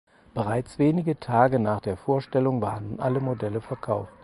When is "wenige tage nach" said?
0.79-1.79